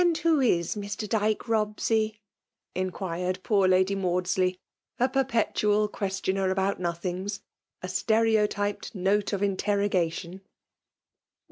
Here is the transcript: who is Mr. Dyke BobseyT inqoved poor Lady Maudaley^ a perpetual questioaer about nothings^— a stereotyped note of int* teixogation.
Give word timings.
who 0.23 0.39
is 0.41 0.75
Mr. 0.75 1.07
Dyke 1.07 1.43
BobseyT 1.43 2.17
inqoved 2.75 3.43
poor 3.43 3.67
Lady 3.67 3.95
Maudaley^ 3.95 4.57
a 4.99 5.07
perpetual 5.07 5.87
questioaer 5.87 6.49
about 6.49 6.79
nothings^— 6.79 7.41
a 7.83 7.87
stereotyped 7.87 8.95
note 8.95 9.31
of 9.31 9.43
int* 9.43 9.59
teixogation. 9.59 10.41